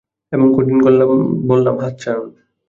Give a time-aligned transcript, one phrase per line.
[0.31, 1.09] এবং কঠিন গলায়
[1.49, 2.29] বললাম, হাত ছাড়ুন।